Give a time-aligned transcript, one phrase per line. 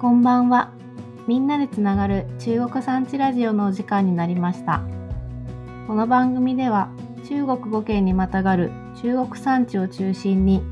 [0.00, 0.72] こんばんは。
[1.28, 4.80] みんなでつながる中国産地ラジオのお時間になりました。
[5.86, 6.88] この番組では
[7.28, 8.72] 中国語圏にまたがる
[9.02, 10.62] 中国産地を中心に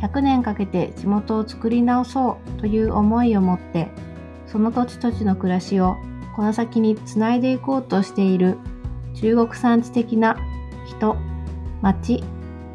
[0.00, 3.90] 100年かけて地元を作り直そうという思いを持って
[4.48, 5.94] その土地土地の暮らしを
[6.34, 8.58] この先につないでいこうとしている
[9.14, 10.36] 中国産地的な
[10.84, 11.16] 人、
[11.80, 12.24] 町、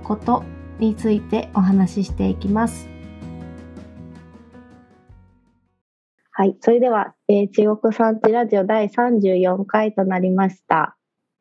[0.06, 0.46] こと
[0.80, 2.99] についてお話ししていきます。
[6.40, 10.96] はい、それでは、えー中国産地ラジオ第34回となりました。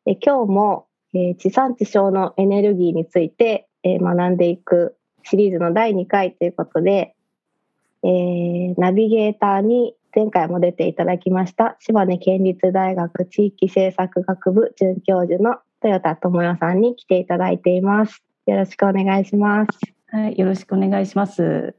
[0.05, 7.15] えー今日も、えー地産地消のエネルギーについて、えー学んでいくシリーズの第2回ということで、
[8.03, 18.21] えーナビゲーターに前回も出ていただきました島根県立大学地域政策学部准教授の豊田智代さんに来ていただいています。
[18.47, 19.79] よろしくお願いします。
[20.07, 21.73] はい、よろしくお願いします。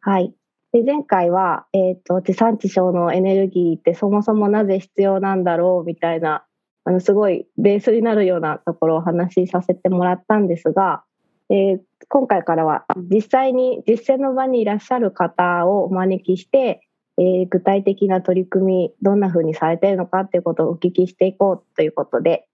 [0.00, 0.34] はい。
[0.72, 6.44] で前回は、えっ、と、地産地消のエネルギーってそもそもなぜ必要なんだろうみたいな、
[6.84, 11.04] あの、すごいベースになるようなところをお話しさせてもらったんですが、
[11.50, 11.78] えー
[12.10, 16.80] 今回からは実際に実践の場にいらっしゃる方をお招きして、
[17.18, 22.46] えー具体的な取り組み、どんな風にされているのかっていうことをお聞きしていこうということで、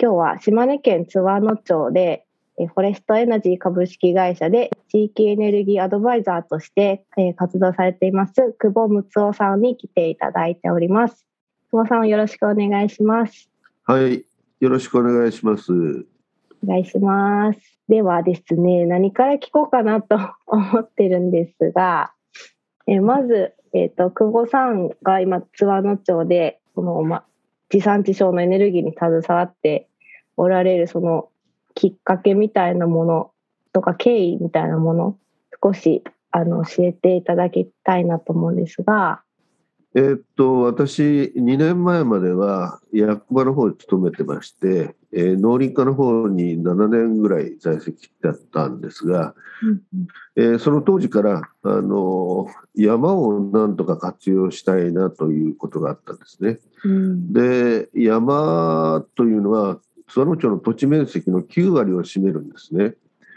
[0.00, 2.24] 今日は島根県津和野町で、
[2.56, 11.26] フォレストエナジー株式会社で地域エネルギーアドバイザーとして、えー活動されています久保睦夫さんに来ていただいております。
[11.70, 13.48] 久保さんよろしくお願いします。
[13.84, 14.24] はい、
[14.60, 15.72] よろしくお願いします。
[15.72, 17.58] お願いします。
[17.88, 22.12] ではですね、何から聞こうかなと 思ってるんですが、
[22.86, 27.24] えーまず、えっ、と、久保さんが今、津和野町で、この、ま、
[27.70, 29.88] 地産地消のエネルギーに携わって
[30.36, 31.30] おられる、その、
[31.74, 33.30] きっかけみたいなもの
[33.72, 35.18] とか、経緯みたいなもの、
[35.62, 39.22] 少し、あの、教えていただきたいなと思うんですが、
[39.94, 49.34] えーっと、私、2年前までは役場の方に勤めてまして、えー農林課の方に7年ぐらい在籍だったんですが、
[50.36, 56.58] えーその当時から、あの山をなんとか活用したいなということがあったんですね。
[56.84, 57.32] うん。
[57.34, 62.94] で、山というのは、津和野町の土地面積の9割を占めるんですね。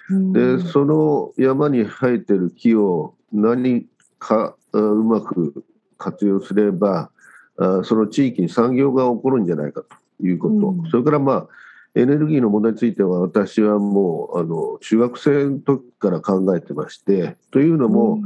[0.09, 3.87] で、その山に生えてる木を何
[4.19, 5.65] かあうまく
[5.97, 7.09] 活用すれば、
[7.57, 10.89] あその地域に産業が起こるんじゃないかということ、うん。
[10.89, 11.47] それからまあ、
[11.95, 18.19] エネルギーの問題については、私はもうあの中学生の時から考えてまして、というのも、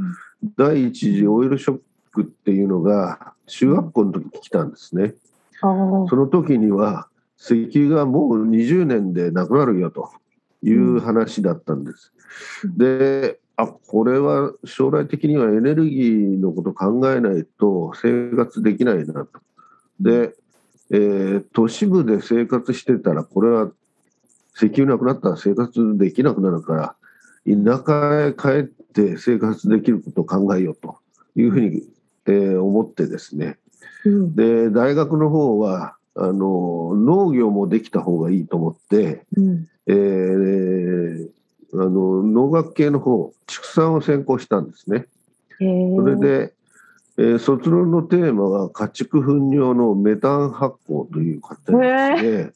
[0.56, 1.80] 第一次オイルショッ
[2.12, 5.14] クっていうのが、中学校の時に来たんですね。
[5.60, 5.66] そ
[6.16, 7.08] の時には
[7.40, 10.10] 石油がもう20年でなくなるよと
[10.62, 12.12] いう話だったんです。
[12.76, 19.28] であこれは将来的にはエネルギーのことを考えないと生活できないなと。
[19.98, 20.34] で、
[20.90, 23.70] えー都市部で生活してたらこれは
[24.54, 26.96] 石油なくなったら生活できなくなるから
[27.46, 30.98] 田舎へ帰って生活できることを考えようと
[31.36, 31.82] いうふうに、
[32.26, 33.58] えー思ってですね
[34.04, 41.28] うんで大学の方はあの農業もできた方がいいと思って、うんえー
[41.72, 45.06] あの農学系の方畜産を専攻したんですね。
[45.58, 46.52] それで、
[47.16, 51.66] えー卒論のテーマは家畜糞尿のメタン発酵という形
[52.20, 52.52] で、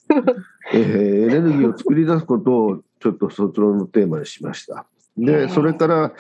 [0.73, 4.87] えーエネルギーを作り出すことをちょっと卒論のテーマにしました。
[5.21, 6.13] へでーそれから、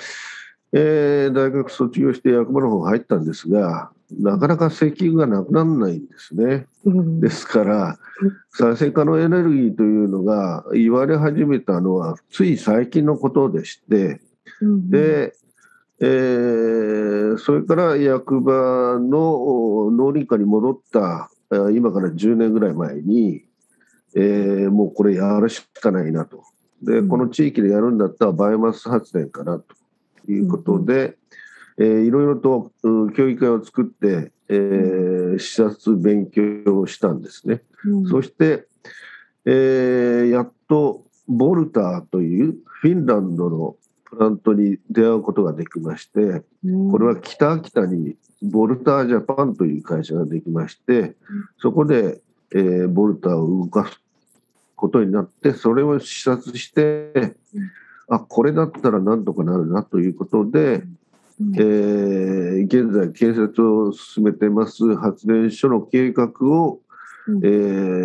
[0.73, 6.67] えー大学卒業して役場の方入ったんですがなかなか石油がなくならないんですね。
[6.85, 7.21] うん。
[7.21, 7.99] ですから
[8.51, 14.21] 再生可能エネルギーというのが言われ始めたのはつい最近のことでして
[14.61, 14.91] うん。
[14.91, 15.35] で、
[16.01, 23.45] えーそれから役場のお農林課に戻ったあ今から10年ぐらい前に、
[24.15, 26.45] えーもうこれやるしかないなと。
[26.83, 27.09] でうん。
[27.09, 29.75] この地域でやるんだったらバイオマス発電かなと
[30.31, 31.17] いうことで、
[31.79, 37.63] えーいろいろとうん協議会を作って、えー視察勉強をしたんですね。
[37.85, 38.07] うん。
[38.07, 38.67] そして、
[39.45, 46.43] えーやっとボルターというフィンランドのプラントに出会うことができまして、
[46.91, 51.17] これは北秋田にボルタージャパンという会社ができまして、
[51.59, 52.21] そこで、
[52.55, 54.01] えーボルターを動かす
[54.77, 57.35] ことになって、それを視察して、
[58.09, 60.85] あこれだったらなんとかなるなということで、
[61.41, 61.55] うん。
[61.57, 64.97] えー現在建設を進めてます。
[64.97, 66.81] 発電所の計画を、
[67.27, 67.45] うん。
[67.45, 67.49] え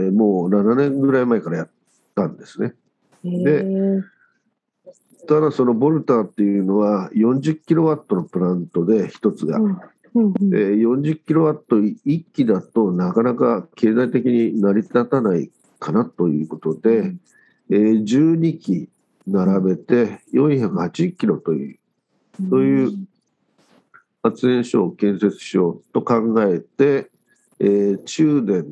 [0.09, 1.69] ーもう7年ぐらい前からやっ
[2.15, 2.73] たんですね。
[3.23, 4.01] へー
[5.27, 9.59] ただそのボルターっていうのは40キロワットのプラントで一つが。
[9.59, 9.79] うん。
[10.15, 10.55] うんうん。
[10.55, 17.13] えー40キロワット1機だとなかなか経済的に成り立たないかなということで、
[17.69, 18.89] えー12機
[19.27, 21.79] 並べて480キロという
[22.49, 23.07] そういう
[24.29, 27.09] 発電所を建設しようと考えて、
[27.59, 28.71] えー中電う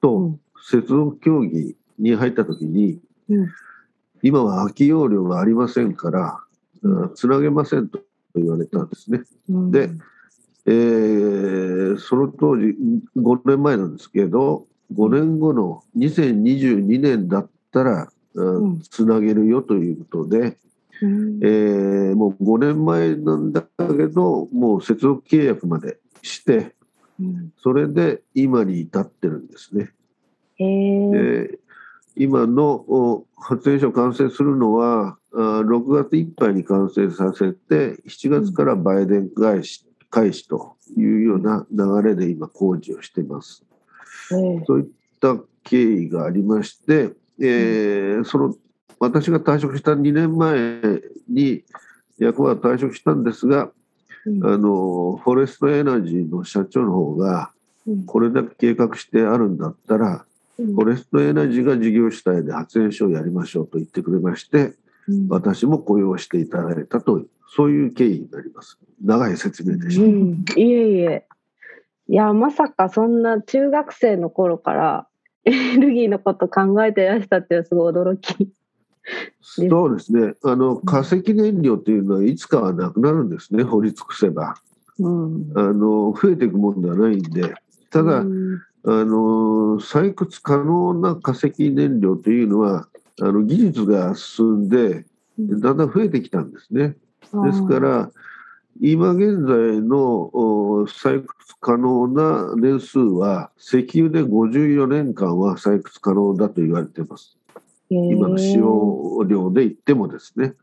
[0.00, 3.48] とん接続協議に入った時に、うん。
[4.22, 6.40] 今は空き容量がありませんから、
[6.82, 8.00] うんつなげませんと
[8.34, 9.22] 言われたんですね。
[9.48, 9.70] うん。
[9.70, 9.90] で
[10.66, 12.74] えーその当時
[13.16, 18.80] 5年前なんですけど5年後の2022年だったら、うんうん。
[18.80, 20.56] つなげるよということで、
[21.02, 21.40] うん。
[21.42, 26.74] えーもう5年前なんだけどもう接続契約までして
[27.20, 27.52] うん。
[27.58, 29.90] それで今に至ってるんですね。
[30.56, 31.58] へえで
[32.14, 43.64] 今のお発電所を完成するのはあ6月いっぱいに完成させて7月から売電開始開始というような流れで今工事をしています。
[44.28, 44.86] そういっ
[45.20, 48.54] た経緯がありまして、えーその
[49.02, 50.80] 私が退職した2年前
[51.28, 51.64] に
[52.18, 53.70] 役は退職したんですが
[54.24, 54.46] うん。
[54.46, 57.50] あのフォレストエナジーの社長の方が
[57.86, 58.06] うん。
[58.06, 60.24] これだけ計画してあるんだったら
[60.56, 60.74] うん。
[60.74, 64.74] フォレストエナジーが事業主体で発電所をやりましょうと言ってくれまして
[65.08, 65.28] うん。
[65.28, 68.78] 私も雇用していただいたというそういう経緯になります。
[69.04, 70.44] 長い説明でしうん。
[70.56, 71.26] いえいえ。
[72.08, 75.06] いや、まさかそんな中学生の頃から
[75.44, 78.52] エネルギーのこと考えてらしたっていうのはすごい驚き。
[79.02, 80.34] たそうですね。
[80.44, 84.54] あの化石燃料というのはいつかはなくなるんですね掘り尽くせば。
[84.98, 85.52] うん。
[85.56, 87.54] あの増えていくものではないんで。
[87.90, 88.62] ただ、うん。
[88.84, 92.88] あの採掘可能な化石燃料というのは
[93.20, 95.04] あの技術が進んで
[95.38, 96.96] だんだん増えてきたんですね。
[97.44, 98.10] ですか、ら
[98.80, 99.98] 今現在の
[100.34, 101.26] お採掘
[101.60, 107.38] 可能な年数は石油で54年間は採掘可能だと言われています。
[107.92, 110.54] 今の使用量で言ってもですね。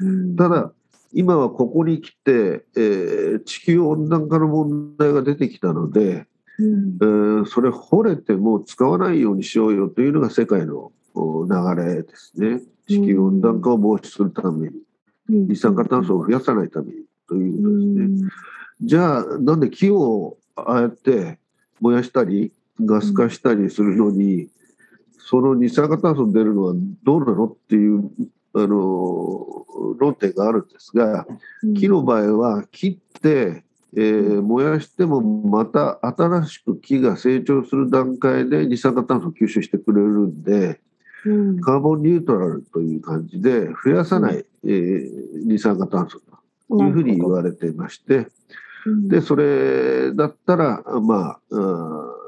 [0.00, 0.72] うんただ
[1.16, 6.26] 今はここに来て、えー地球温暖化の問題が出てきたので、
[6.58, 12.60] うんえーそれ掘れても使わないようにしようよというのが世界のお流れですね。
[12.88, 14.74] 地球温暖化を防止するために、
[15.28, 18.30] 二酸化炭素を増やさないためにということですね。
[18.82, 21.38] じゃあなんで木をああやって
[21.80, 24.48] 燃やしたりガス化したりするのに、
[25.26, 28.10] その二酸化炭素出るのはどうなのっていう
[28.52, 29.46] あの
[29.98, 31.26] 論点があるんですが
[31.76, 33.64] 木の場合は切って、
[33.96, 40.80] えー燃やしてもまた新しく木が成長する段階で二酸化炭素を吸収してくれるんで
[41.24, 41.60] うん。
[41.60, 45.08] カーボンニュートラルという感じで増やさない、えー
[45.46, 46.20] 二酸化炭素
[46.68, 48.28] というふうに言われていまして。
[48.84, 49.08] うん。
[49.08, 52.24] で、それだったら、まあ、うん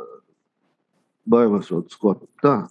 [1.26, 2.70] バイオマスを使った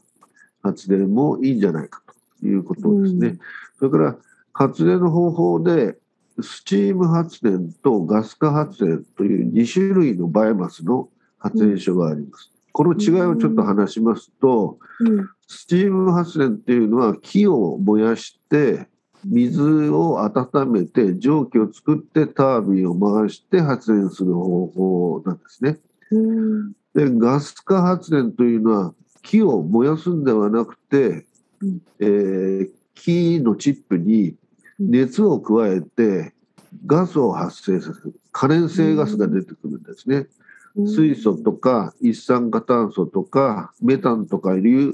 [0.66, 2.02] 発電もいいんじゃないか
[2.42, 3.28] ということですね。
[3.28, 3.40] うん
[3.78, 4.16] それから、
[4.54, 5.98] 発電の方法で、
[6.42, 12.52] スチーム発電とガス化発電という2種類のバイオマスの発電所があります。
[12.72, 18.88] この違いをちょっと話しますと、うんスチーム発電っていうのは木を燃やして
[19.24, 25.78] 水を温めて蒸気を作ってタービンを回して発電する方法なんですね。
[26.12, 28.94] うんでガス化発電というのは
[29.26, 31.26] 木を燃やすんではなくて、
[31.62, 31.82] うん。
[32.00, 34.36] えー木のチップに
[34.80, 36.34] 熱を加えて
[36.86, 38.16] ガスを発生させる。
[38.32, 40.28] 可燃性ガスが出てくるんですね。
[40.88, 44.94] 水素とか一酸化炭素とかメタンとかいう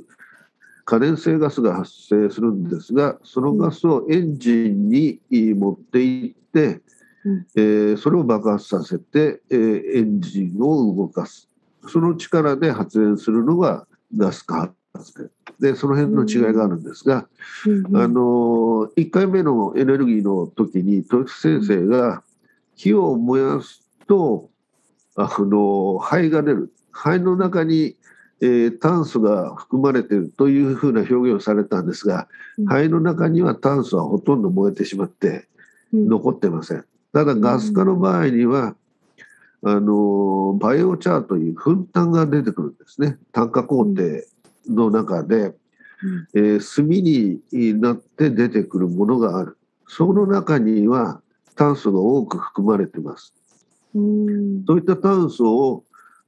[0.84, 6.82] 可燃性ガスが発生するんですがそのガスをエンジンに持っていって、
[7.24, 7.48] うん。
[7.56, 11.48] えーそれを爆発させて、えーエンジンを動かす。
[11.88, 13.86] その力で発電するのが
[14.18, 15.14] ガス化発
[15.60, 17.28] 電でその辺の違いがあるんですが、
[17.66, 22.24] うんあの1回目のエネルギーの時に豊津先生が
[22.76, 24.50] 火を燃やすと
[25.16, 26.74] あの灰が出る。
[26.92, 27.96] 灰の中に、
[28.42, 32.28] えー炭素が含まれているというふうな表現をされたんですが
[32.58, 32.66] うん。
[32.66, 35.48] 灰の中には炭素はほとんど燃えてしまって
[35.94, 36.08] うん。
[36.08, 36.86] 残ってません。
[37.14, 38.76] ただガス化の場合には
[39.64, 43.18] あのバイオチャーという粉炭が出てくるんですね。
[43.32, 44.02] 炭化工程
[44.68, 45.56] の中で。
[46.34, 49.58] えー炭になって出てくるものがある。
[49.88, 51.22] その中には
[51.56, 53.36] 炭素が多く含まれています。
[53.94, 54.66] うん。
[54.66, 55.84] そういった炭素を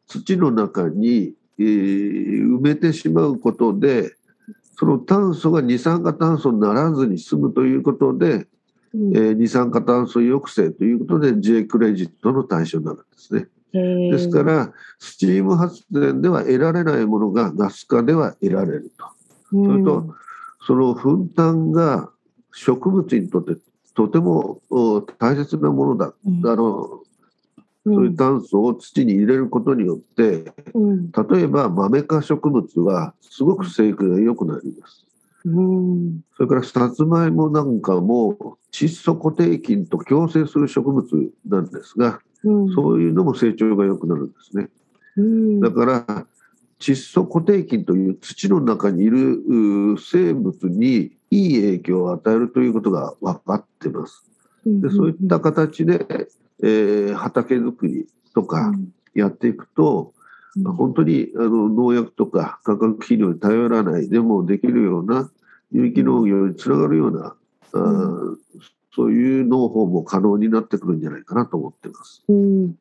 [0.07, 4.15] 土の中に、えー埋めてしまうことで
[4.75, 8.47] その炭素が二酸化炭素にならずに済むということで、うん
[8.95, 13.47] えー二酸化炭素抑制ということで J クレジットの対象になるんですね。
[13.73, 19.05] ですから、スチーム発電では得られないものがガス化では得られると。
[19.57, 20.15] うんそれと
[20.65, 22.09] その粉炭が
[22.53, 23.57] 植物にとって
[23.95, 26.13] とてもお大切なものだ。
[26.25, 26.99] うんあの
[27.85, 35.05] うんそういう炭素を土に入れることによって、うん例えばマメ科植物はすごく生育が良くなります。
[35.45, 36.21] うん。
[36.35, 41.05] それからさつまいもなんかも窒素固定菌と共生する植物
[41.47, 42.73] なんですが、うん。
[42.73, 44.69] そういうのも成長が良くなるんですね。
[45.17, 45.59] うん。
[45.59, 46.27] だから
[46.79, 54.23] 窒素固定菌という土の中にいるう生物にいい影響を与えるということが分かってます。
[54.65, 56.05] でそういった形で、
[56.61, 58.71] えー畑作りとか
[59.13, 60.12] やっていくと、
[60.75, 65.31] 本当にあの農薬とか化学肥料に頼らないでもできるような
[65.71, 67.35] 有機農業につながるような、
[67.73, 68.35] あー
[68.95, 72.23] そういう農法も可能になってくるんじゃないかなと思ってます。
[72.27, 72.75] うん、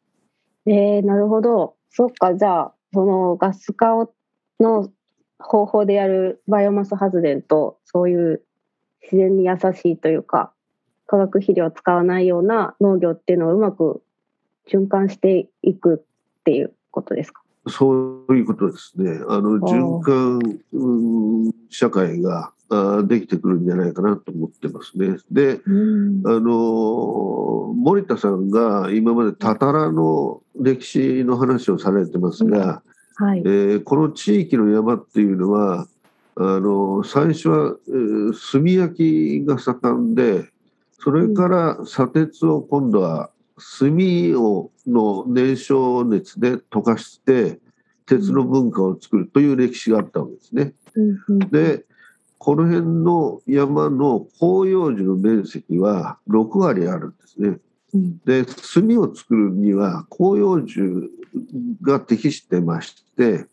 [0.67, 1.77] えー、なるほど。
[1.89, 4.13] そっか、じゃあ、そのガス化を
[4.61, 4.91] の
[5.39, 8.43] 方法でやるバイオマス発電と、そういう
[9.03, 10.53] 自然に優しいというか、
[11.07, 14.03] 化学肥料を使わないような農業っていうのをうまく
[14.71, 17.42] 循環していくっていうことですか？
[17.69, 19.21] そういうことですね。
[19.29, 20.41] あの循環
[20.73, 25.17] うん社会があーできてくるんじゃないかなと思ってますね。
[25.31, 32.83] で、うんあの森田さんが今までたたらの歴史の話をされてますが、
[33.17, 33.43] はいえ。
[33.43, 35.87] ーこの地域の山っていうのは
[36.35, 40.51] あの最初は、えー炭焼きが盛んで
[40.99, 43.91] それから砂鉄を今度は炭
[44.43, 47.61] をの燃焼熱で溶かして
[48.07, 50.75] 鉄の文化を作るという歴史があったわけですね。
[51.51, 51.85] で
[52.39, 57.59] この辺の山の広葉樹の面積は6割あるんですね。
[57.95, 61.11] うんで炭を作るには広葉樹
[61.83, 63.47] が適してまして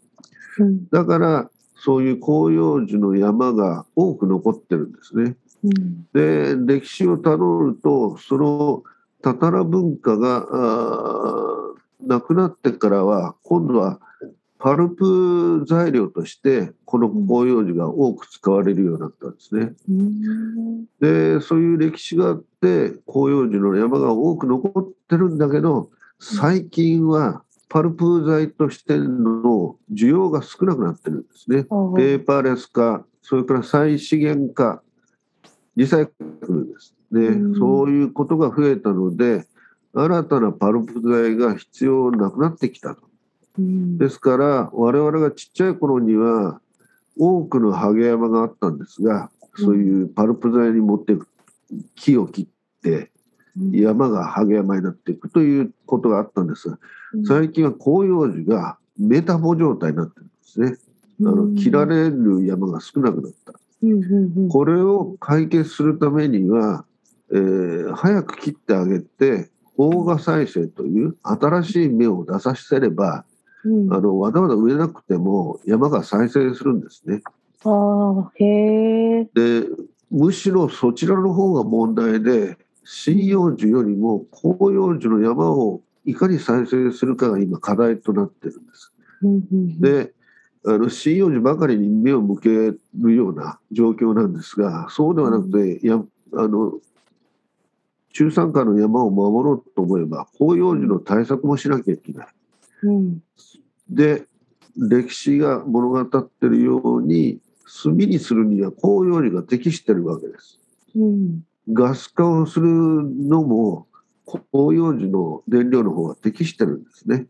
[0.58, 5.36] うんだからそういう広葉樹の山が多く残ってるんですね。
[5.64, 8.84] うんで歴史をたどるとその
[9.22, 10.46] たたら文化が
[12.06, 14.00] なくなってからは今度は
[14.60, 19.74] パルプ材料としてこの広葉樹が多く使われるようになったんですね。
[19.90, 31.64] うんでそういう歴史があって広葉樹の山が多く残ってるんだけど最近はパルプ材としての需要が少なくなってるんですね。
[31.64, 34.82] ペーパーレス化それから再資源化
[35.78, 36.14] リサイク
[36.50, 37.56] ルですね、うん。
[37.56, 39.48] そういうことが増えたので
[39.94, 43.02] 新たなパルプ材が必要なくなってきたと。
[43.58, 43.98] うん。
[43.98, 46.62] ですから我々がちっちゃい頃には
[47.18, 51.28] 多くのハゲ山があったんですがそういうパルプ材に持っていく
[51.96, 52.48] 木を切っ
[52.82, 53.12] て
[53.74, 56.80] 山がハゲ山になっていくということがあったんですが
[57.28, 60.78] 最近は広葉樹がメタボ状態になってるんですね。
[61.22, 63.54] あの切られる山が少なくなった。
[64.50, 66.86] これを解決するためには、
[67.32, 73.26] えー早く切ってあげて大賀再生という新しい芽を出させれば
[73.64, 77.22] うんあのわざわざ植えなくても山が再生するんですね。
[77.66, 79.24] ああ、へえ。
[79.34, 79.68] で
[80.12, 88.94] むしろそちらの方が問題で針葉樹よりも広葉樹の山をいかに再生するかが今課題となってるんです。
[89.22, 90.14] うんうんうん、で
[90.66, 96.02] あの針葉樹ばかりに目を向けるような状況なんですがそうではなくてや
[96.34, 96.74] あの
[98.20, 102.28] 中山間の山を守ろうと思えば広葉樹の対策もしなきゃいけない。
[102.84, 103.24] うん
[103.90, 104.26] で
[104.78, 107.40] 歴史が物語ってるように
[107.84, 110.60] 炭にするには広葉樹が適してるわけです。
[110.98, 113.88] うんガス化をするのも
[114.26, 117.28] 広葉樹の燃料の方が適してるんですね。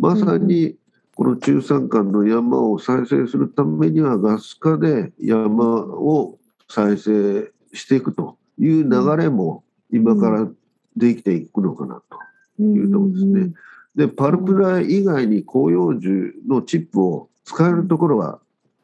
[0.00, 0.76] まさに
[1.16, 10.48] この中山間の山を再生するためにはガス化で山を再生していくという流れも今から
[10.96, 12.02] できていくのかな
[12.56, 13.52] というところですね。
[13.94, 18.40] でパルプラ以外に広葉樹のチップを使えるところは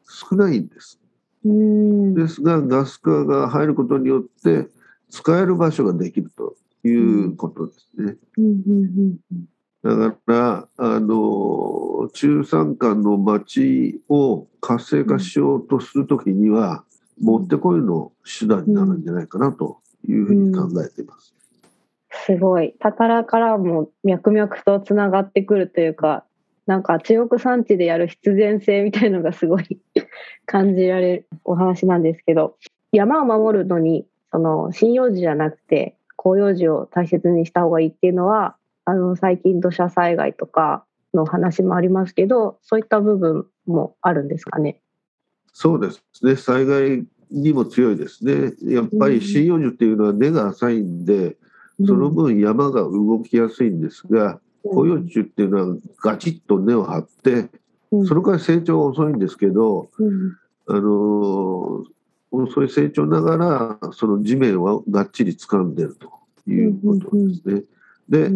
[0.07, 0.99] 少ないんです。
[1.43, 4.67] ですがガス化が入ることによって
[5.09, 6.55] 使える場所ができると
[6.87, 8.17] いうことですね。
[9.83, 16.83] だから、あの、中山間の町を活性化しようとするときには、
[17.21, 21.33] もってこいの手段になるんじゃないかなというふうに考えています。
[22.25, 22.73] すごい。
[22.79, 26.25] たたらからも脈々とつながってくるというか、
[26.65, 29.79] なんか中国産地でやる必然性みたいのがすごい
[30.45, 32.57] 感じられるお話なんですけど、
[32.91, 44.81] 山を守るのにその針葉樹じゃなくて広葉樹を大切にした方がいいっていうのはあの最近土砂災害とかの話もありますけどそういった部分もあるんですかね？
[45.53, 48.25] そうですね災害にも強いです。
[48.25, 51.37] ねやっぱり針葉樹っていうのは根が浅いんで、
[51.85, 57.49] その分山が動きやすいんですが、広葉樹っていうのはガチッと根を張って、
[57.91, 58.07] うん。
[58.07, 60.37] そのから成長が遅いんですけど、うん。
[60.67, 61.95] あのー
[62.43, 66.11] 遅い成長ながらその地面はがっちり掴んでると
[66.49, 67.63] いうことですね。
[68.09, 68.29] で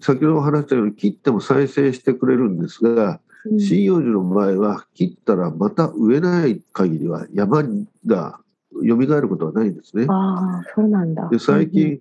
[0.00, 7.62] 先ほど話したように切っても再生してくれるんですがうん針葉樹の場合は切ったらまた植えない限りは山
[8.06, 8.40] が
[8.72, 10.06] 蘇ることはないんですね。
[10.08, 11.28] ああそうなんだ。
[11.28, 12.00] で最近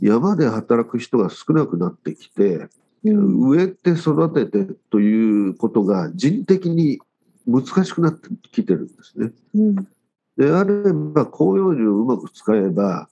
[0.00, 2.68] 山で働く人が少なくなってきて
[3.04, 7.00] うん植えて育ててということが人的に
[7.46, 9.32] 難しくなってきてるんですね。
[9.54, 9.88] うん
[10.34, 13.08] であれば広葉樹をうまく使えば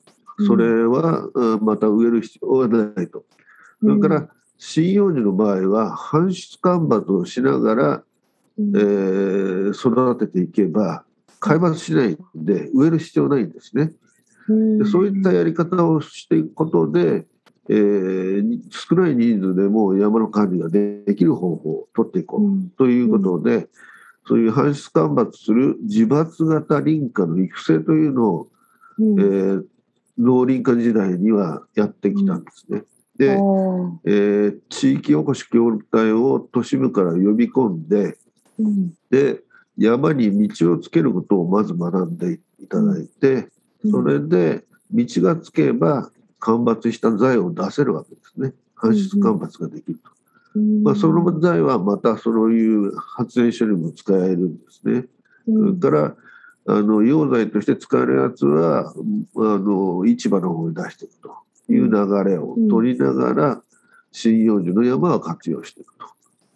[0.47, 3.25] それはうんまた植える必要はないと。
[3.82, 4.28] それから
[4.61, 8.02] 針葉樹の場合は搬出間伐をしながら、
[8.59, 11.05] うんえー育てていけば
[11.38, 13.93] 開伐しないんで植える必要ないんですね。
[14.79, 17.26] でそういったやり方をしていくことで、
[17.69, 23.69] えーに少ない人数でも山の管理ができる方法を取っていこううんということで、
[24.26, 28.49] そういう搬出間伐する自伐型林家の育成というのを、
[28.99, 29.64] うんえー
[30.19, 32.83] 農林化時代にはやってきたんですね。
[33.20, 33.32] で、
[34.04, 38.16] えー地域おこし協力隊を都市部から呼び込んで
[38.58, 38.94] うん。
[39.10, 39.42] で
[39.76, 43.48] 山に道をつけることをまず学んでいただいて、
[43.90, 48.52] それで道がつけば間伐した材を出せるわけですね。
[48.76, 50.10] 搬出間伐ができると、
[50.56, 55.06] うんまあ、その材はまたそういう発電所にも使えるんですね、
[55.46, 55.80] うん。
[55.80, 56.16] それから
[56.66, 58.94] あの溶剤として使えるやつはあ
[59.36, 61.34] の市場の方に出していくと
[61.70, 63.62] いう流れを取りながら
[64.12, 66.06] 針葉樹の山は活用していくと。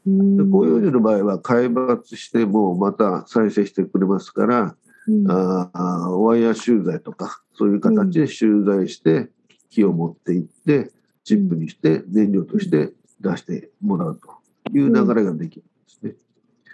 [0.07, 9.29] うんで広葉樹の場合は開伐してもまた再生してくれますから、うんあーワイヤー集材とかそういう形で集材して
[9.71, 10.91] 木を持っていって
[11.25, 16.15] チップにして燃料として出してもらうという流れができるんですね。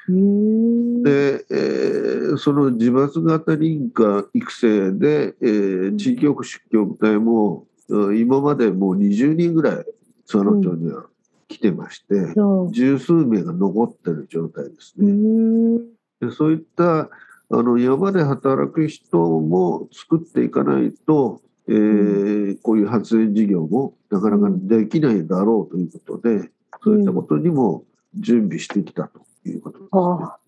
[0.08, 7.69] うんで、えーその自伐型林家育成で、えー地域おこし協力隊もうん
[8.16, 9.84] 今までもう20人ぐらい
[10.26, 11.04] 津和野町には
[11.48, 15.12] 来てまして、そ十数名が残ってる状態ですううね。
[15.12, 15.78] ん
[16.20, 17.10] でそういった
[17.52, 26.50] あの山で働く人も作っていかないと、えーこういう発電事業もなかなかできないだろうということで、
[26.82, 29.88] そういったことにも準備してきたということですね。
[29.92, 30.38] ああ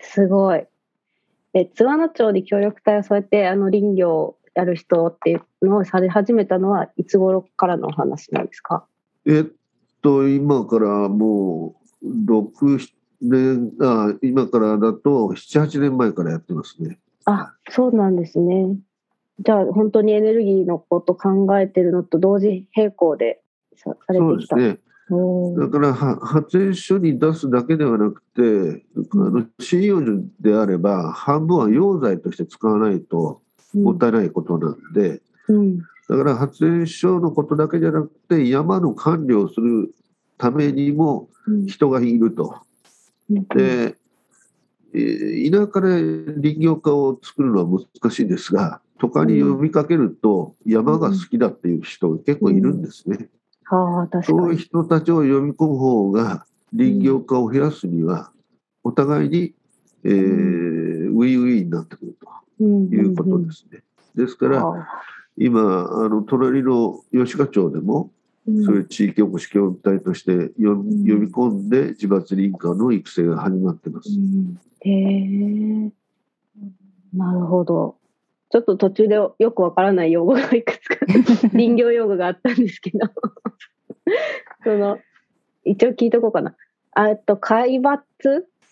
[0.00, 0.64] すごい。
[1.52, 8.86] で津和野町に協力隊をそうやってあの林業をやる人っていうのをされ始めたのはいつ頃からのお話なんですか？
[9.26, 9.46] えっ
[10.02, 12.78] と今からもう6
[13.20, 16.98] 年あ今からだと78年前からやってますね。
[17.26, 18.76] あそうなんですね。
[19.40, 23.42] じゃあ本当にエネルギーのこと考えてるのと同時並行で
[23.76, 24.56] さされてきた。
[24.56, 24.80] そうですね。
[25.58, 33.42] だからは発電所に出すだけではなくて、あの針葉樹であれば半分は溶剤として使わないと
[33.82, 35.78] もったいないことなんで、うん。
[35.78, 35.84] だ
[36.16, 39.94] から発電所のことだけじゃなくて山の管理をする
[40.38, 41.66] ためにもうん。
[41.66, 42.56] 人がいると。
[43.30, 43.44] うん。
[43.48, 43.96] で、
[44.94, 53.28] えー田舎で林業家を作るのは難しいですが都会に呼びかけると山が好きだっていう人が結構いるんですね。
[53.68, 54.58] そういうに。
[54.58, 58.32] 人たちを呼び込む方が林業家を増やすには
[58.84, 59.54] お互いに、
[60.04, 62.28] えーウィンウィンになってくると
[62.60, 63.82] いうことですね。
[64.14, 64.64] ですから
[65.36, 68.10] 今あの隣の吉賀町でも
[68.46, 74.10] うんそういう地域おこし協力隊として呼ん呼び込んで自伐林家の育成が始まってます。
[74.10, 75.90] うんへえ
[77.14, 77.96] なるほど。
[78.50, 80.96] ちょっと途中でよくわからない用語がいくつか
[81.52, 83.00] 林業用語があったんですけど
[84.62, 84.98] その
[85.64, 86.54] 一応聞いとこうかな。
[86.92, 87.98] あえっと海抜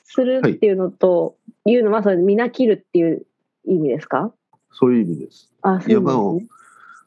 [0.04, 3.26] するっていうのと、いうのはそれ皆切るっていう
[3.66, 4.32] 意味ですか？
[4.72, 5.50] そういう意味です。
[5.62, 5.94] あそうですね。
[5.94, 6.40] 山を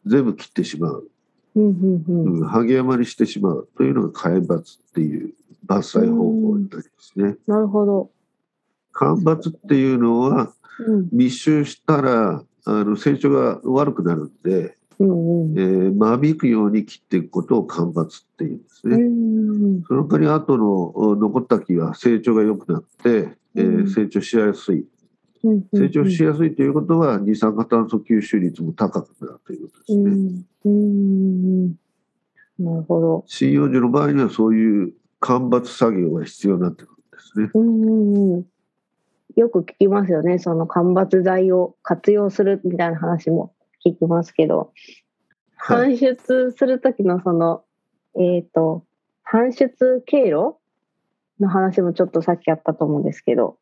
[0.06, 1.08] 全部切ってしまう、
[1.56, 2.40] うんうんうん。
[2.42, 3.68] うん、萩山にしてしまう。
[3.78, 5.34] というのが海抜っていう
[5.68, 7.36] 伐採方法になりますね。
[7.48, 8.10] なるほど。
[8.94, 11.10] 間伐っていうのはうん。
[11.12, 15.60] 密集したらあの成長が悪くなるんで、うんうん。
[15.60, 18.96] えー間引くように切っていくことを間伐っていうんですね。
[18.96, 23.90] うんその代わり後のお残った木は成長が良くなって、えーうん。
[23.90, 24.86] 成長しやすい
[25.74, 30.04] 成長しやすいということは二酸化炭素吸収率も高くなるということですね。
[30.04, 31.76] うんうん
[32.60, 33.26] なるほど。
[33.28, 37.52] 針葉樹の場合にはそういう間伐作業が必要になってくるんですね。
[37.54, 38.46] うんうん
[39.36, 40.40] よく聞きますよね。
[40.40, 43.54] その間伐材を活用するみたいな話も
[43.86, 44.72] 聞きますけど、
[45.56, 47.64] はい搬出する時のその、
[48.16, 48.86] えっ、と、
[49.30, 50.56] 搬出経路
[51.40, 53.56] の話もちょっとさっきあったと思うんですけど、はい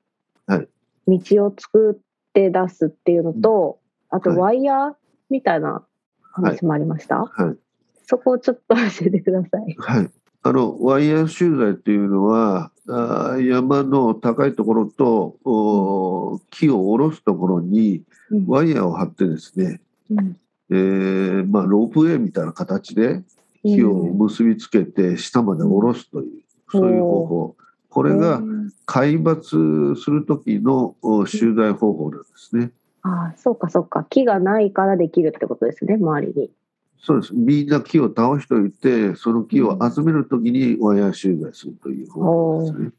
[1.08, 2.02] 道を作っ
[2.34, 4.94] て出すっていうのと、あとはいワイヤー
[5.30, 5.86] みたいな
[6.22, 7.58] 話もありました、はい。
[8.06, 9.76] そこをちょっと教えてください。
[9.78, 10.10] はい。
[10.44, 20.38] あの、ワイヤー集材っていうのは、あー山の高いところとおー木を下ろすところにうんワイヤーを張ってですね、うん
[20.70, 23.24] えーまあ、ロープウェイみたいな形で
[23.64, 27.56] 木を結びつけて下まで下ろすという、そういう方法。
[27.96, 32.72] これがうん海抜する時のお集材方法なんですね。
[33.04, 34.04] ああ、そうかそうか。
[34.04, 36.52] 木がないからできるってことですね、周りに。
[37.00, 37.34] そうです。
[37.34, 42.92] みんな木を倒しておいて、その木を集めるときにワイヤー集材するという方法ですね。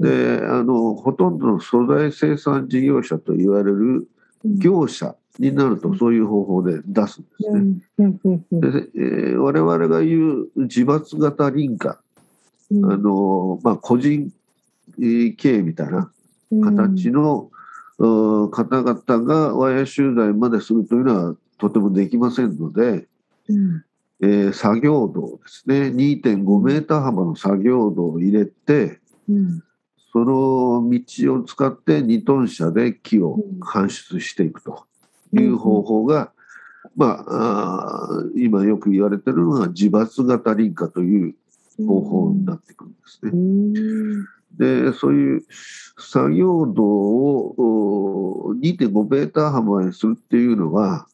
[0.00, 4.08] で、あの、ほとんどの素材生産事業者と言われる
[4.44, 8.10] 業者になるとそういう方法で出すんですね。
[8.50, 11.96] で、えー我々が言う自伐型林家、うん
[12.70, 14.32] あの、まあ、個人
[14.98, 16.10] えー経営みたいな
[16.50, 17.58] 形の、うん
[18.00, 23.08] 方々がワイヤー集材までするというのはとてもできませんので、
[23.48, 23.84] うん。
[24.22, 25.88] えー作業道ですね。
[25.88, 29.64] 2.5メーター幅の作業道を入れてうん。
[30.12, 34.86] その道を使って2トン車で木を搬出していくと
[35.32, 36.30] いう方法が、
[36.96, 41.34] まああー今よく言われてるのが自伐型林家という
[41.86, 43.30] 方法になってくるんですね。
[43.32, 45.42] うんでそういう
[45.98, 51.06] 作業道をお2.5メーター幅にするっていうのは、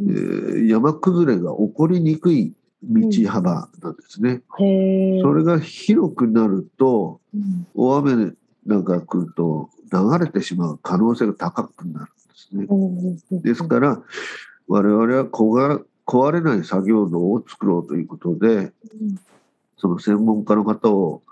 [0.00, 2.52] えー山崩れが起こりにくい
[2.82, 4.42] 道幅なんですね。
[4.58, 5.20] へえ。
[5.22, 8.32] それが広くなるとうん大雨
[8.66, 12.66] なんか来ると流れてしまう可能性が高くなるんですね。
[12.68, 14.02] うんですから
[14.66, 18.72] 我々は壊れない作業道を作ろうということで
[19.78, 21.22] その専門家の方を、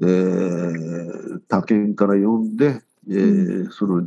[0.00, 1.12] えー
[1.48, 4.06] 他県から呼んで、えーその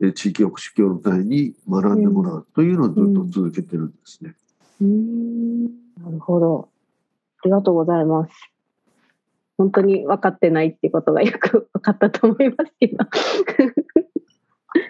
[0.00, 4.34] えー地域福祉協力隊に学んでもらうというのをずっと続けてるんですね。
[4.80, 5.64] うん
[6.02, 6.68] なるほど。
[7.38, 8.32] ありがとうございます。
[9.58, 12.96] 本当に分かってないってことがよく分かったと思いますけど。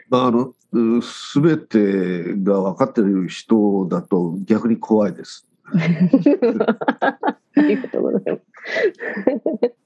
[0.08, 1.00] まあ、あのう
[1.34, 5.48] 全てが分かっている人だと逆に怖いです。
[5.72, 9.82] ありがとうございます。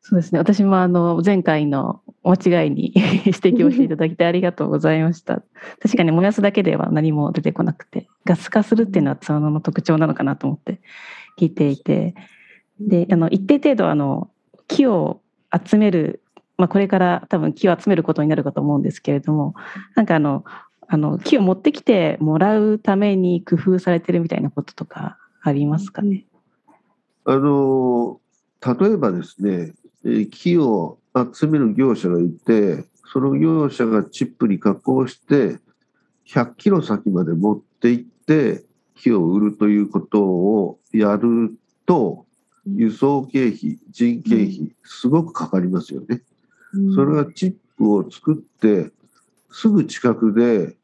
[0.00, 0.38] そうですね。
[0.38, 2.92] 私もあの前回の間違いに
[3.26, 5.42] 指摘をしていただきてありがとうございました。
[5.80, 10.80] 確かに燃やすだけでは何も出てこなくて、ガス化するっていうのはツアーの特徴なのかなと思って
[11.38, 12.14] 聞いていて、
[12.80, 14.30] で、あの一定程度あの
[14.66, 15.20] 木を
[15.52, 16.22] 集める、
[16.56, 19.54] まあこれから多分木を集めることになるかと思うんですけれども、
[19.94, 20.44] なんかあの
[20.88, 26.24] あの木を持ってきてもらうために工夫されてるみたいなこととかありますかね？
[27.24, 28.20] あの
[28.66, 29.74] 例えばですね、
[30.04, 30.98] えー木を
[31.34, 35.58] 集める業者がいて、その業者がチップに加工して、
[36.26, 42.24] 100キロ先まで持って行って、木を売るということをやると、
[42.66, 46.22] 輸送経費、人件費、すごくかかりますよね。
[46.94, 48.92] それがチップを作って、
[49.50, 50.76] すぐ近くで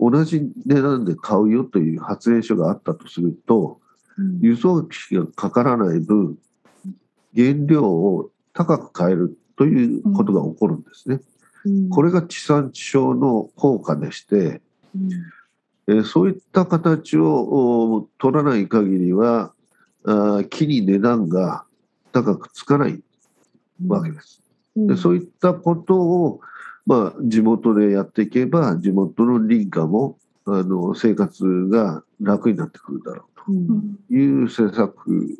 [0.00, 3.80] 同じ値段で買うよという発電所があったとすると、
[4.40, 6.38] 輸送費がかからない分、
[7.36, 11.20] 原料を高く買えるということが起こるんですね。
[11.90, 14.62] これが地産地消の効果でして、
[15.86, 19.52] えーそういった形をお取らない限りは、
[20.04, 21.64] あー木に値段が
[22.12, 23.02] 高くつかない
[23.86, 24.40] わけです。
[24.76, 26.40] でそういったことを、
[26.86, 33.40] まあ、地元でやっていけば地元の林家もあの生活が楽になってくるだろう
[34.08, 35.38] という政策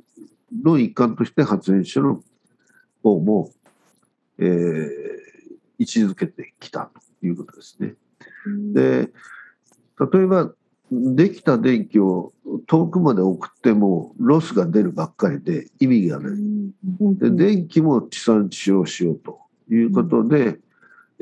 [0.62, 2.22] の一環として発電所の
[3.02, 3.50] 方も、
[4.38, 5.20] えー
[5.80, 7.94] 位置づけてきたということですね。
[8.74, 9.08] で
[10.12, 10.52] 例えば
[10.92, 12.32] できた電気を
[12.66, 16.38] 遠くまで送ってもロスが出るばっかりで意味がない。
[17.18, 20.58] で電気も地産地消しようということで、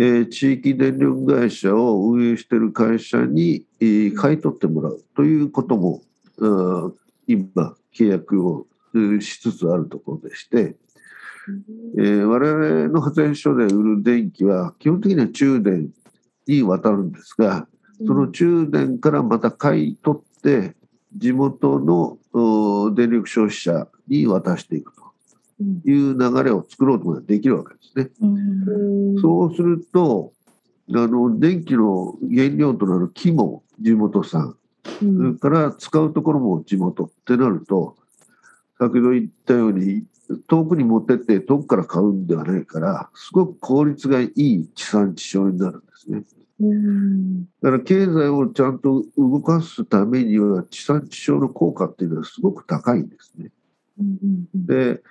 [0.00, 6.02] えー地域電力会社を運営している会社に、えー買い取ってもらうということも、
[6.38, 6.94] うん
[7.26, 10.76] 今契約をうんしつつあるところでして、
[11.98, 15.90] えー我々の発電所で売る電気は基本的には中電
[16.46, 17.66] に渡るんですが
[18.06, 20.76] その中電からまた買い取って
[21.16, 24.97] 地元のお電力消費者に渡していくと
[25.84, 28.10] いう流れを作ろうとできるわけですね。
[28.20, 30.32] うんそうすると
[30.90, 34.56] あの電気の原料となる木も地元産
[35.02, 37.96] うんそれから使うところも地元ってなると
[38.78, 40.04] 先ほど言ったように
[40.46, 46.22] 遠くに持ってって遠くから買うんではないからすごく効率がいい地産地消になるんですね。
[46.60, 53.50] うんだから経済をちゃんと動かすためには地産地消の効果っていうのはすごく高いんですね。
[54.00, 55.02] うんで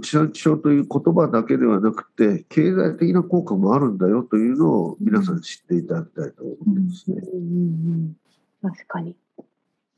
[0.00, 7.22] 地産地消という言葉だけではなくて経済的な効果もあるんだよというのを皆さん知っていただきたいと思いますね。
[7.32, 8.16] うん
[8.62, 9.16] 確かに。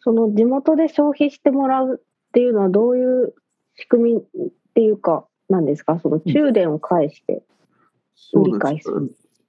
[0.00, 2.02] その地元で消費してもらうっ
[2.32, 3.34] ていうのはどういう
[3.74, 4.22] 仕組みっ
[4.74, 5.98] ていうかなんですか？
[6.00, 7.42] その中電を介して。
[8.34, 8.88] 理解す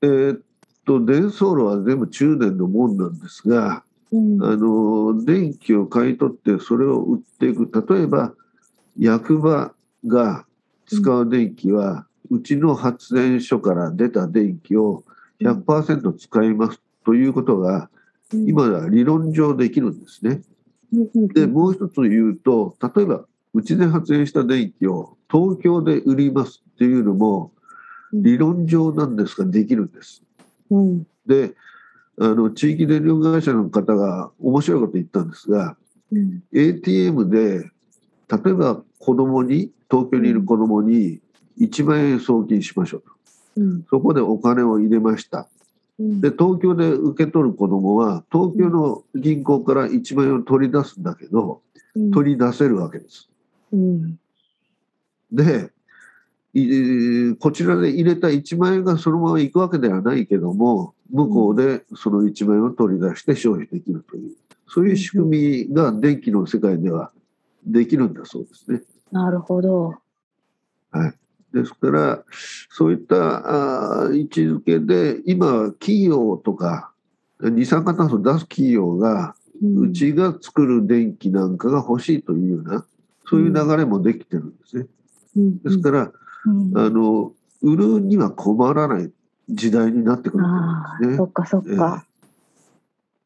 [0.02, 0.42] えーっ
[0.86, 8.34] と電送路は全部中電のもんなんですがうんあの電気を買い取ってそれを売っていく例えば
[8.98, 9.74] 役場
[10.06, 10.46] が
[10.86, 15.04] 使う電気は、うちの発電所から出た電気を
[15.42, 17.90] 100%使いますということが
[18.34, 20.42] 今では理論上できるんですね。
[21.34, 27.52] でもう一つ言うと例えばうちで発電した電気を東京で売りますっていうのも
[28.12, 28.24] うん。
[28.24, 30.24] 理論上なんですができるんです。
[30.70, 31.08] うん。
[31.26, 31.56] で
[32.20, 35.78] あの地域電力会社の方が面白いこと言ったんですが
[36.12, 36.44] うん。
[36.54, 37.70] ATM で
[38.30, 41.20] 例えば子供に東京にいる子供に
[41.60, 43.12] 1万円送金しましょうと。
[43.58, 43.86] うん。
[43.90, 45.48] そこでお金を入れました。
[46.00, 46.22] うん。
[46.22, 51.62] で東京で受け取る子供は東京の銀行から1万円を取り出すんだけど
[52.14, 53.30] 取り出せるわけです。
[53.72, 54.20] うん。
[55.32, 55.72] で
[56.54, 64.32] いこちらで入れた1万円がそのまま行くわけではないけども向こうでその1万円を取り出して消費できるという
[64.68, 67.12] そういう仕組みが電気の世界では
[67.66, 68.82] できるんだそうですね。
[69.12, 69.96] なるほど。
[71.54, 72.24] ですから
[72.70, 76.92] そういったあー位置づけで今企業とか
[77.40, 82.86] 二酸化炭素を出す企業がうちが作る電気なんかが欲しいというような
[83.28, 84.86] そういう流れもできてるんですね。
[85.38, 86.12] うんですから
[86.46, 89.12] うんあの売るには困らない
[89.50, 91.18] 時代になってくると思んですね。
[91.18, 92.06] そっかそっか。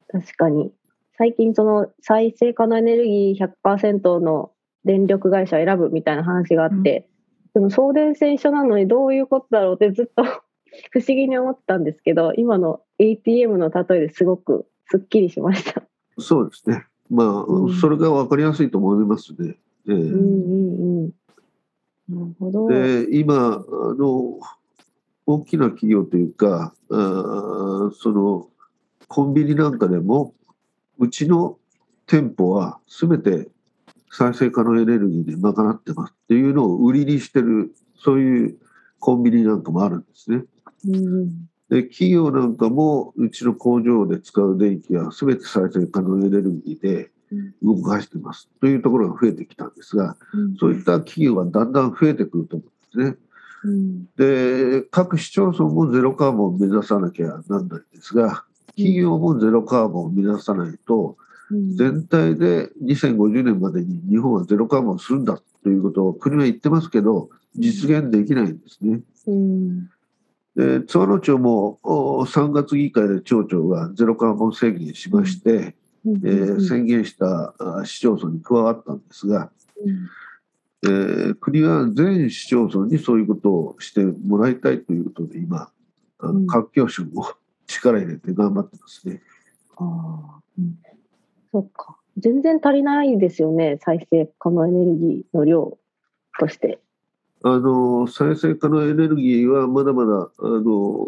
[0.10, 0.72] 確かに。
[1.18, 4.51] 最近その再生可能エネルギー100%の
[4.86, 7.08] 電力会社を選ぶみたいな話があって、
[7.54, 10.24] でも送電線一緒なのにどういうことだろうってずっと
[10.92, 15.84] 不思議に思ってたんですけど、今の ATM の例えですごくすっきりしました。
[16.18, 16.86] そうですね。
[17.10, 19.58] まあ、うんそれが分かりやすいと思いますね。
[19.88, 21.12] ええうんうんうん。
[22.10, 22.68] なるほど。
[22.68, 24.40] で今あの
[25.26, 28.50] 大きな企業というかあーその
[29.08, 30.34] コンビニなんかでも
[31.00, 31.58] うちの
[32.06, 33.50] 店舗は全て
[34.12, 38.58] 再生可能エネルギーで賄ってますっていうのを売りにしてるそういう
[39.00, 40.44] コンビニなんかもあるんですね。
[40.88, 47.12] うんで企業なんかもうちの工場で使う電気は全て再生可能エネルギーで
[47.64, 53.18] 動かしてますというところが増えてきたんですがうんそういった企業がだんだん増えてくると思うんですね。
[53.64, 58.44] うんで各市町村もゼロカーボンを目指さなきゃなんないんですが
[58.76, 61.31] 企業もゼロカーボンを目指さないとうん
[61.76, 69.02] 全体で2050年までに日本はゼロカーボンをするんだということを国は言ってますけど実現できないんですね。
[69.28, 69.90] うん。
[70.56, 76.16] で津和野町もお3月議会で町長がゼロカーボン宣言しまして、うん。
[76.18, 79.52] えー宣言したあ市町村に加わったんですが、
[80.84, 85.70] えー国は全市町村にそういうことをしてもらいたいということで今
[86.20, 86.46] あうん。
[86.46, 87.34] の環境省も
[87.68, 89.22] 力入れて頑張ってますね。
[89.78, 90.76] ああ、うん、
[91.52, 91.98] そっか。
[92.18, 95.78] 全然足りないですよね、再生可能エネルギーの量
[96.40, 96.80] として。
[97.44, 101.08] あの再生可能エネルギーはまだまだあの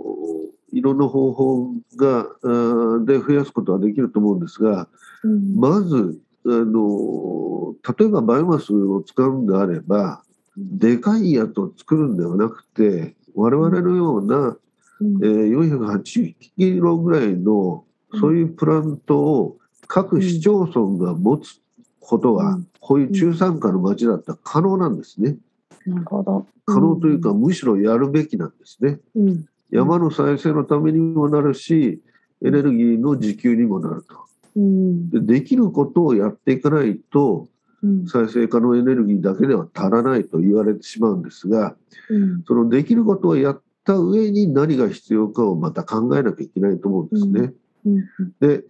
[0.72, 4.88] いろんな方法があで増やすことはできると思うんですが
[5.24, 10.24] うんまずあの例えばバイオマスを使うんであれば
[10.58, 17.84] でかいやつを作るんではなくて我々のような、うんえー480キロぐらいの
[18.20, 19.58] そういうプラントを
[19.94, 21.62] 各市町村が持つ
[22.00, 25.38] ことが、うんこういう中産化の町だったら可能なんですね。
[25.86, 26.46] なるほど。
[26.66, 29.00] 可能というか、むしろやるべきなんですね。
[29.16, 32.02] うん、山の再生のためにもなるし、
[32.44, 34.18] エネルギーの自給にもなると。
[34.58, 37.48] うん、でできることをやっていかないと、
[37.82, 41.78] うん、再生可能エネルギーだけでは足らないと言われてしまうんですが、
[42.10, 47.54] うん、そのできることをやっった上に何が必要かをまた考えなきゃいけないと思うんですね。
[47.86, 48.64] うんで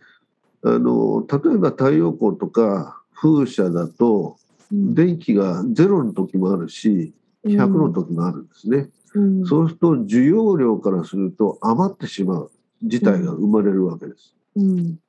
[0.66, 4.38] あの例えば太陽光とか風車だと
[4.72, 4.96] うん。
[4.96, 7.14] 電気が0の時もあるし
[7.46, 8.90] 100の時もあるんですね。
[9.14, 9.46] うん。
[9.46, 14.36] そうすると需要量からすると余ってしまう事態が生まれるわけです。
[14.56, 15.00] うん。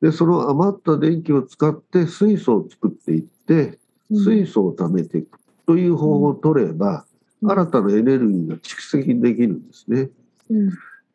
[0.00, 3.78] でその余った電気を使って水素を作っていって
[4.10, 4.24] うん。
[4.24, 7.04] 水素を貯めていくという方法を取れば、
[7.42, 7.50] うん。
[7.50, 10.08] 新たなエネルギーが蓄積できるんですね。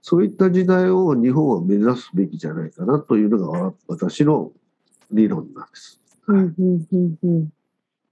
[0.01, 4.51] うんそういった時代を日本は目指すべきじゃないかなというのがわ私の
[5.11, 6.01] 理論なんです。
[6.27, 7.49] うんうんうんうん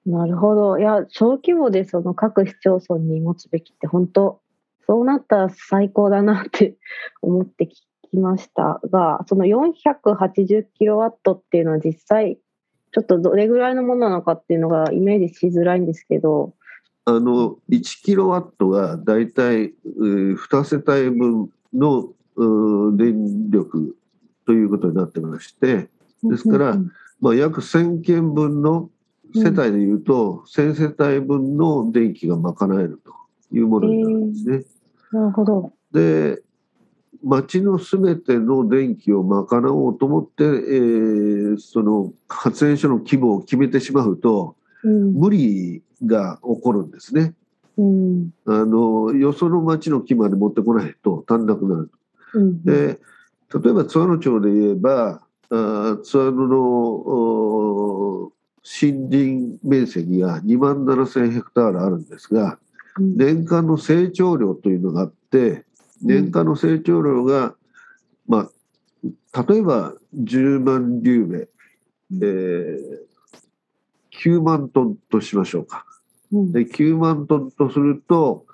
[0.06, 0.80] なるほど。
[0.80, 4.40] いや、小規模でその各市町村に持つべきって本当、
[4.88, 6.78] そうなったら最高だなって
[7.22, 7.70] 思って聞
[8.10, 12.40] きましたが、その480キロワットっていうのは実際、
[12.92, 16.56] ちょっとどれぐらいのものなのかっていうのがイメージしづらいんですけど、
[17.06, 23.96] あの1キロワットがだいたい2世帯分のうー電力
[24.46, 25.90] ということになってまして、
[26.24, 28.90] ですからうんまあ、約1000軒分の
[29.36, 33.14] 世帯でいうと、1000世帯分の電気が賄えると
[33.56, 34.64] いうものになるんですね。
[35.12, 35.74] なるほど。
[35.92, 36.42] で
[37.22, 47.34] 町のすべての電気を賄おうと思って、えーその発電所の規模を決めてしまうとうん無理が起こるんですね。
[47.80, 51.92] うんあのよその町の規模まで持ってこないと足んなくなる。
[52.34, 53.00] うんで
[53.52, 58.32] 例えば津和野町で言えばあー津和野のお
[58.82, 62.60] 森林面積が2万7000ヘクタールあるんですが
[62.98, 65.66] うん年間の成長量というのがあって
[66.02, 67.56] 年間の成長量が、
[68.28, 68.50] ま
[69.34, 71.48] あ、例えば10万リューベ、
[72.22, 73.10] えー
[74.22, 75.86] 9万トンとしましょうか。
[76.32, 78.46] うんで9万トンとすると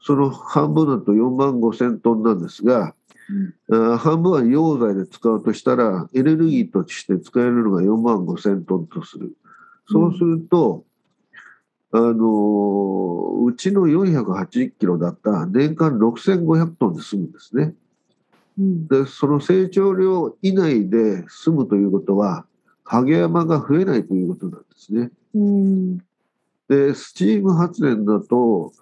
[0.00, 2.94] その半分だと4万5千トンなんですが、
[3.70, 9.32] あー半分は溶剤で使うとしたらエネルギーとして使えるのが4万5千トンとする。
[9.90, 10.84] そうすると、
[11.92, 13.08] あのー
[13.44, 17.74] うちの480キロだったら年間6500トンで済むんですね。
[18.58, 22.44] うんでその成長量以内で済むということは
[22.84, 25.10] 影山が増えないということなんですね。
[25.34, 25.98] うん
[26.68, 28.72] でスチーム発電だと、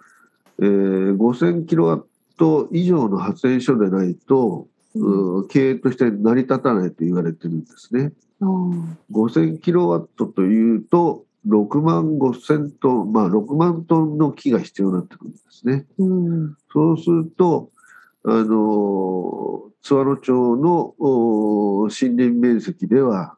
[0.61, 2.03] えー5000キロワッ
[2.39, 8.13] ト以上の発電所でないと、うんうん経営として成り立たないと言われてるんですね。
[8.41, 15.87] あー5000キロワットというと6万5000トン、まあ6万トンの木が必要になってくるんですね。
[15.99, 17.71] うんそうすると、
[18.25, 23.37] あの津和野町のお森林面積では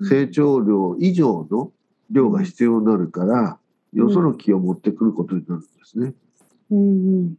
[0.00, 1.70] 成長量以上の
[2.10, 3.58] 量が必要になるから、
[3.92, 6.14] よその木を持ってくることになるんですね。
[6.70, 7.34] うん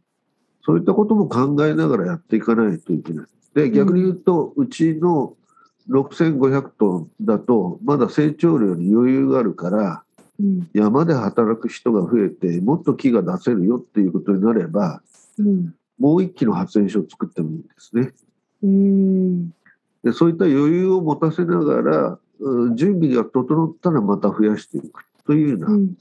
[0.64, 3.26] そういったことも考えながらやっていかないといけない。
[3.54, 5.34] で、逆に言うと、うちの
[5.88, 10.02] 6500トンだと、まだ成長量に余裕があるから、
[10.38, 10.68] うん。
[10.74, 15.00] 山で働く人が増えて、もっと木が出せるよっていうことになれば、
[15.38, 15.74] うん。
[15.98, 18.12] もう一機の発電所を作ってもいいんですね。
[18.62, 19.48] うん。
[20.04, 25.94] でそういった余裕を持たせながら、うん準備が整ったらまた増やしていくというような、うん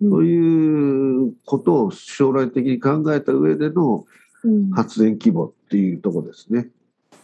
[0.00, 4.04] そういうことを将来的に考えた上での
[4.44, 6.68] うん発電規模っていうところですね。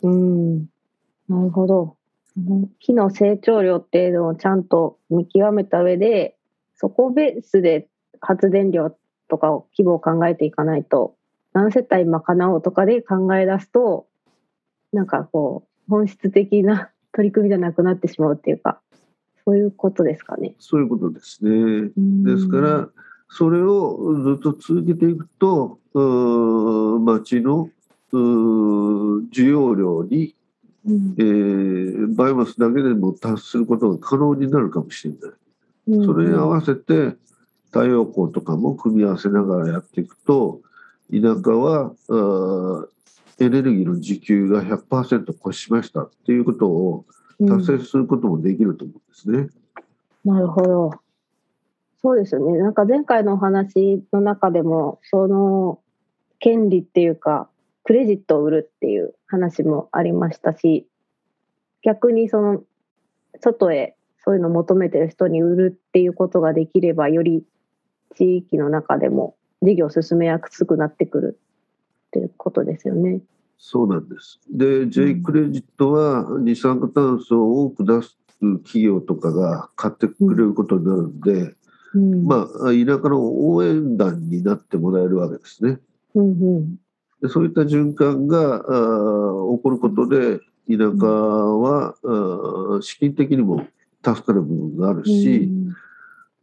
[0.02, 0.58] うん
[1.28, 1.96] なるほど。
[2.80, 6.36] 木の成長量っていうのをちゃんと見極めた上で、
[6.76, 7.86] そこベースで
[8.20, 8.96] 発電量
[9.28, 11.14] とかを規模を考えていかないと、
[11.52, 14.06] 何世帯賄おうとかで考え出すと、
[14.92, 18.80] なんかこう、本質的な取り組みじゃなくなってしまうっていうか、
[19.46, 20.54] そういうことですかね。
[20.58, 21.90] そういうことですね。
[21.96, 22.88] ですから、
[23.28, 25.78] それをずっと続けていくと、
[27.00, 27.70] 町の
[28.12, 30.34] 需要量に、
[30.86, 36.04] うんえーバイオマスだけでも達することが可能になるかもしれない。
[36.06, 37.16] それに合わせて
[37.66, 40.60] 太陽光とかも組み合わせながらやっていくと
[41.10, 41.94] 田舎は
[43.40, 47.04] エネルギーの自給が100%越しましたっていうことを
[47.38, 49.48] 達成することもできると思うんですね。
[50.24, 50.90] なるほど。
[52.00, 52.58] そうですよね。
[52.58, 55.80] なんか前回のお話の中でも、その
[56.38, 57.48] 権利っていうか、
[57.84, 60.86] クレジットを売るっていう話もありましたし、
[61.82, 62.62] 逆にその
[63.40, 67.44] 外へそういうのを求めてる人に売るっていうことができれば、より
[68.16, 71.38] 地域の中でも事業を進めやすくなってくる
[72.06, 73.20] っていうことですよね。
[73.58, 74.40] そうなんです。
[74.52, 78.16] で、J クレジットは二酸化炭素を多く出す
[78.64, 81.54] 企業とかが買ってくれることになるんで、
[81.94, 85.78] うん、まあ、田舎の応援団になってもらえるわけですね。
[86.14, 86.78] うんうん
[87.24, 93.66] でそういった循環があ起こることで田舎は、あ資金的にも
[94.04, 95.48] 助かる部分があるし、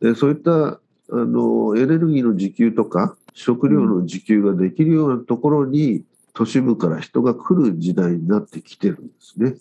[0.01, 6.03] でそういったあのエネルギーの自給とか食料の自給ができるようなところに
[6.34, 9.55] 都市部から人が来る時代になってきてるんですね。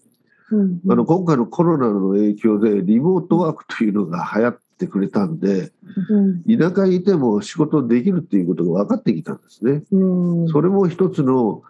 [0.50, 5.70] うんあの今回のコロナの影響でリモートワークというのが流行ってくれたんで
[6.08, 9.82] うん田舎にいても仕事できるっていうことが分かってきたんですね。
[9.92, 11.62] うんそれも一つの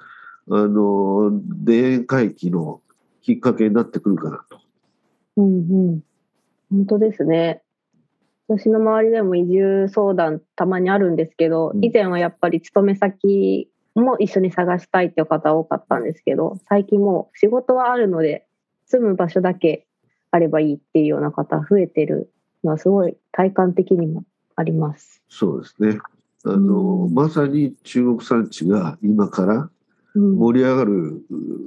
[0.49, 2.81] あの田園回帰の
[3.23, 4.61] きっかけになってくるかなと。
[5.37, 6.01] うんうん
[6.71, 7.63] 本当ですね。
[8.49, 18.47] 私の周りでも移住相談たまにあるんですけど、うん以前はやっぱり勤め先も一緒に探したいっていう方多かったんですけど、最近もう仕事はあるので、
[18.87, 19.87] 住む場所だけ
[20.31, 22.33] あればいいっていうような方増えてる
[22.65, 24.25] のはすごい体感的にも
[24.57, 25.23] あります。
[25.29, 25.99] そうですね。
[26.45, 29.71] あの、うんまさに中国産地が今から
[30.15, 31.23] うん盛り上がる、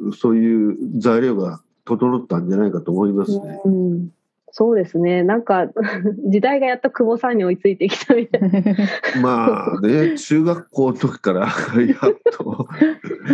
[0.10, 3.62] うそういう材料が整ったんじゃないかと思いますね。
[3.66, 3.83] うん
[4.56, 5.24] そうですね。
[5.24, 5.68] なんか
[6.30, 8.50] 時代がやっと久保さんに追いついてきたみたいな。
[9.20, 11.52] まあね、中学校の時から やっ
[12.32, 12.68] と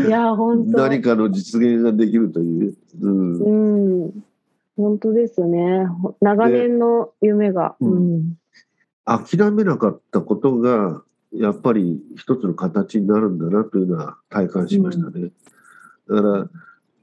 [0.08, 0.78] いや本当。
[0.78, 2.74] 何かの実現ができるという。
[3.02, 4.24] うんうん、
[4.78, 5.88] 本当ですね。
[5.88, 7.76] ほ長年の夢が。
[7.82, 8.38] ううんん。
[9.04, 11.04] 諦めなかったことが
[11.34, 15.34] やっぱり一つの形になるんだなというのは体感しましたね。
[16.08, 16.50] だから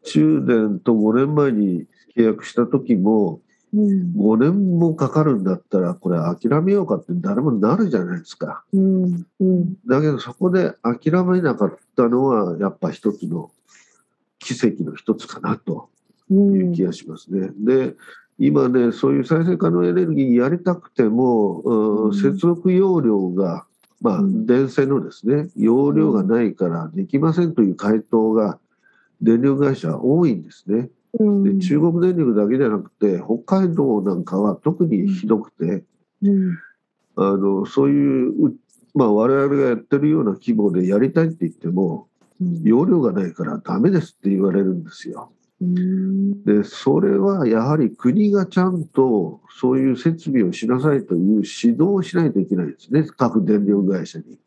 [0.04, 1.86] 中年と5年前に
[2.16, 3.42] 契約した時も
[3.74, 4.12] うん。
[4.16, 8.64] 5年もかかるんだったらこれ諦めようかって誰もなるじゃないですか。
[8.72, 9.26] うん。
[9.40, 9.74] うん。
[9.86, 13.50] だけどそこで諦めなかったのはやっぱ一つの
[14.38, 15.88] 奇跡の一つかなと
[16.30, 16.34] う。
[16.34, 17.50] いうん気がしますね。
[17.56, 17.94] で
[18.38, 23.64] 今ねそういう再生可能エネルギーやりたくても、接続容量が
[24.00, 28.58] まあうん電線のですね容量がないからできませんという回答が
[29.22, 30.90] 電力会社は多いんですね。
[31.18, 31.58] うん。
[31.58, 35.84] で中国電力だけじゃなくて北海道なんかは特にひどくて、
[36.22, 36.58] うん。
[37.16, 38.56] あのそういう、う
[38.94, 42.08] まあ、我々がやってるような規模でやりたいって言っても
[42.40, 42.62] うん。
[42.62, 45.30] 容量がないからダメですって言われるんですよ。
[45.60, 46.44] うん。
[46.44, 54.38] でそれはやはり国がちゃんとそういう設備をしなさいという指導をしないといけないですね各電力会社に。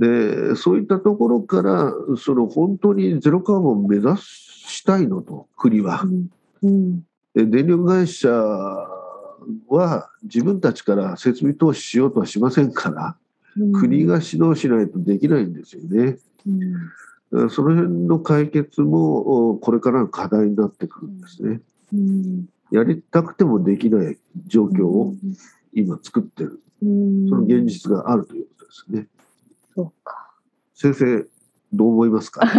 [0.00, 0.50] うん。
[0.50, 6.02] でそういったところからその本当にゼロカーボンを目指したいのと国は。
[6.62, 7.00] うん。
[7.34, 8.28] で電力会社
[9.68, 13.16] は自分たちから設備投資しようとはしませんから
[13.80, 16.18] 国が指導しないとできないんですよね。
[17.32, 17.50] うん。
[17.50, 21.60] その辺の解決もおこれからの課題になってくるんですね。
[21.92, 22.46] うん。
[22.70, 25.14] やりたくてもできない状況を
[25.72, 27.28] 今作ってる、うん。
[27.28, 29.06] その現実があるということですね。
[29.80, 30.30] そうか。
[30.74, 31.26] 先生、
[31.72, 32.46] どう思いますか？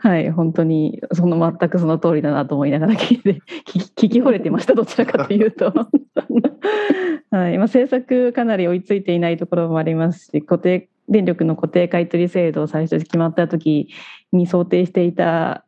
[0.00, 3.40] はい、本当にその全くその通りだなと思いながら聞いて
[3.96, 5.72] 聞き惚れてましたどちらかというと。
[7.30, 13.88] はいまあ、政策かなり追いついていないところもありますし固定電力の固定買取制度を最初決まった時
[14.32, 15.64] に想定していた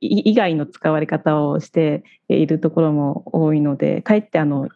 [0.00, 4.68] 以外の使われ方をしているところも多いのでかえってあの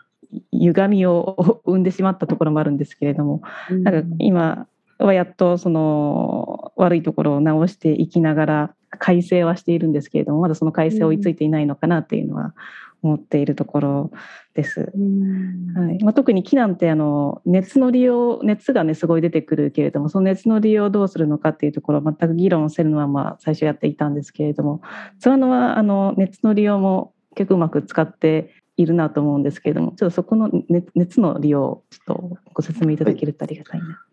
[0.52, 4.66] 歪みを生んでしまったところもあるんですけれどもなんか今
[4.98, 12.54] はやっとその悪いところを直していきながら改正はしているんですけれどもまだその改正追いついていないのかなっていうのは
[13.02, 14.10] 思っているところ
[14.54, 14.92] です。
[14.94, 15.72] うん。
[15.74, 24.82] はいまあ、特に木なんてあの熱の利用熱がねすごい出てくるけれどもその熱の利用をどうするのかっていうところを全く議論せるのはまあ最初やっていたんですけれども
[25.18, 28.52] 津和野はあの熱の利用も結構うまく使って
[28.82, 34.04] いるなと思うんですけれどもちょっとそこの熱熱の利用をちょっとご説明いただけるとありがたいな。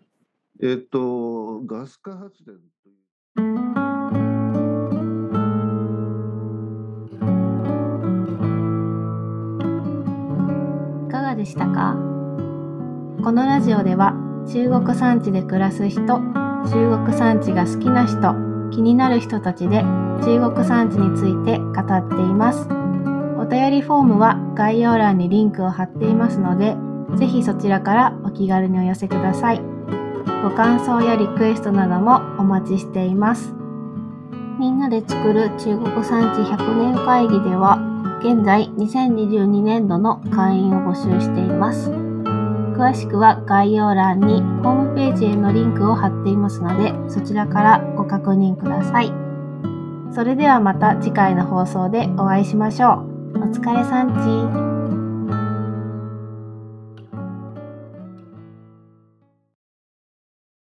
[0.61, 2.97] えっと、ガス化発電という。
[11.07, 11.95] いかがでしたか？
[13.23, 14.13] このラジオでは
[14.47, 18.33] 中国産地で暮らす人中国産地が好きな人
[18.71, 19.81] 気になる人たちで
[20.21, 22.71] 中国産地について語っていますお
[23.47, 26.75] 便りフォームは概要欄にリンクを貼っていますので
[27.17, 29.61] ぜひそちらからお気軽にお寄せください
[30.43, 33.53] ご感想やリクエストなどもお待ちしています
[34.59, 41.91] みんなで作る中国産地100年会議では現在2022年度の会員を募集しています。
[41.91, 49.13] 詳しくは概要欄にホームページへのリンクを貼っていますので、そちらからご確認ください。
[50.13, 53.16] それではまた次回の放送でお会いしましょう。
[53.37, 54.76] お疲れさんち。